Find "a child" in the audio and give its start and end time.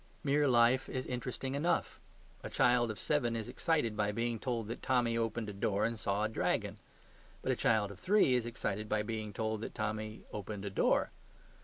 2.41-2.89, 7.51-7.91